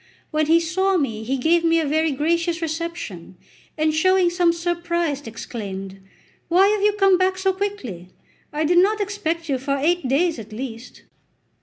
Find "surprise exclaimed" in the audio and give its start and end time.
4.51-5.99